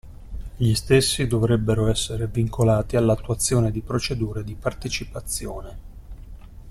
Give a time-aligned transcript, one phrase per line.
[0.55, 5.77] Gli stessi dovrebbero essere vincolati all'attuazione di procedure di partecipazione.